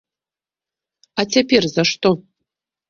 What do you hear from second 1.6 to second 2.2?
за што?